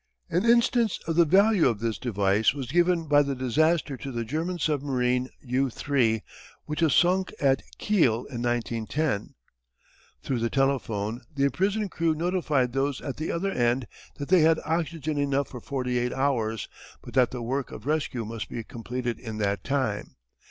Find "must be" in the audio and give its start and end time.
18.25-18.63